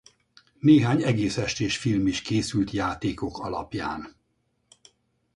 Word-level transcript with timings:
Néhány 0.59 1.03
egész 1.03 1.37
estés 1.37 1.77
film 1.77 2.07
is 2.07 2.21
készült 2.21 2.71
játékok 2.71 3.39
alapján. 3.39 4.15